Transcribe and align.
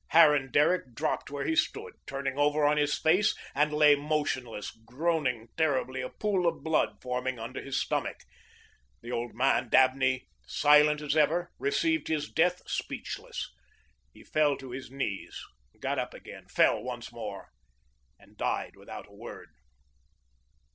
Harran 0.07 0.49
Derrick 0.49 0.95
dropped 0.95 1.29
where 1.29 1.45
he 1.45 1.55
stood, 1.55 1.93
turning 2.07 2.35
over 2.35 2.65
on 2.65 2.77
his 2.77 2.97
face, 2.97 3.37
and 3.53 3.71
lay 3.71 3.93
motionless, 3.93 4.71
groaning 4.71 5.49
terribly, 5.55 6.01
a 6.01 6.09
pool 6.09 6.47
of 6.47 6.63
blood 6.63 6.99
forming 6.99 7.37
under 7.37 7.61
his 7.61 7.77
stomach. 7.79 8.23
The 9.03 9.11
old 9.11 9.35
man 9.35 9.69
Dabney, 9.69 10.25
silent 10.47 11.01
as 11.01 11.15
ever, 11.15 11.51
received 11.59 12.07
his 12.07 12.31
death, 12.31 12.63
speechless. 12.67 13.51
He 14.11 14.23
fell 14.23 14.57
to 14.57 14.71
his 14.71 14.89
knees, 14.89 15.39
got 15.79 15.99
up 15.99 16.15
again, 16.15 16.47
fell 16.47 16.81
once 16.81 17.11
more, 17.11 17.49
and 18.17 18.35
died 18.35 18.75
without 18.75 19.05
a 19.07 19.13
word. 19.13 19.49